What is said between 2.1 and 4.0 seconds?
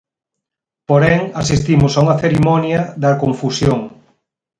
cerimonia da confusión.